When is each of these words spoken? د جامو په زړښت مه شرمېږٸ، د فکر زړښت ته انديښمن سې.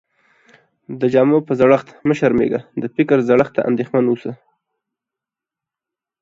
د 0.99 1.01
جامو 1.13 1.37
په 1.47 1.53
زړښت 1.59 1.87
مه 2.07 2.13
شرمېږٸ، 2.19 2.55
د 2.81 2.83
فکر 2.95 3.17
زړښت 3.27 3.51
ته 3.55 3.61
انديښمن 3.69 4.05
سې. 4.21 4.31